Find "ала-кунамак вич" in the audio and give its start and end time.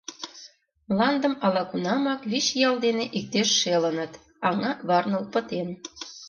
1.45-2.47